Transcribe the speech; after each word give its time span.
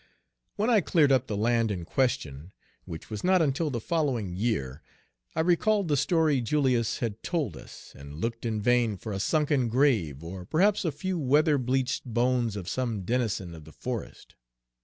When 0.55 0.67
I 0.71 0.81
cleared 0.81 1.11
up 1.11 1.27
the 1.27 1.37
land 1.37 1.69
in 1.69 1.85
question, 1.85 2.53
which 2.85 3.11
was 3.11 3.23
not 3.23 3.39
until 3.39 3.69
the 3.69 3.79
following 3.79 4.33
year, 4.35 4.81
I 5.35 5.41
recalled 5.41 5.89
the 5.89 5.95
story 5.95 6.41
Julius 6.41 7.01
had 7.01 7.21
told 7.21 7.55
us, 7.55 7.93
and 7.95 8.15
looked 8.15 8.43
in 8.43 8.63
vain 8.63 8.97
for 8.97 9.11
a 9.11 9.19
sunken 9.19 9.69
Page 9.69 9.73
194 10.15 10.19
grave 10.31 10.41
or 10.41 10.45
perhaps 10.47 10.85
a 10.85 10.91
few 10.91 11.19
weather 11.19 11.59
bleached 11.59 12.03
bones 12.05 12.55
of 12.55 12.67
some 12.67 13.03
denizen 13.03 13.53
of 13.53 13.63
the 13.65 13.71
forest. 13.71 14.33